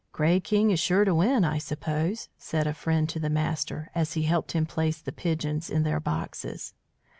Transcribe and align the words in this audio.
"Grey 0.13 0.39
King 0.39 0.71
is 0.71 0.79
sure 0.79 1.05
to 1.05 1.13
win, 1.13 1.45
I 1.45 1.59
suppose," 1.59 2.27
said 2.35 2.65
a 2.65 2.73
friend 2.73 3.07
to 3.07 3.19
the 3.19 3.29
master 3.29 3.91
as 3.93 4.13
he 4.13 4.23
helped 4.23 4.53
him 4.53 4.65
place 4.65 4.99
the 4.99 5.11
pigeons 5.11 5.69
in 5.69 5.83
their 5.83 5.99
boxes. 5.99 6.73